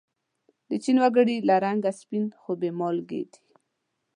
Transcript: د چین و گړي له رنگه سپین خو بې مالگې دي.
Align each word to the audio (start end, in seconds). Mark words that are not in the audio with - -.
د 0.69 0.71
چین 0.83 0.97
و 1.01 1.05
گړي 1.17 1.35
له 1.47 1.55
رنگه 1.65 1.91
سپین 1.99 2.25
خو 2.41 2.51
بې 2.59 2.69
مالگې 2.79 3.23
دي. 3.31 3.39